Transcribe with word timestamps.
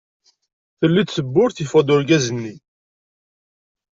Telli-d 0.79 1.09
tewwurt, 1.11 1.57
yeffeɣ-d 1.61 1.93
urgaz-nni. 1.93 2.55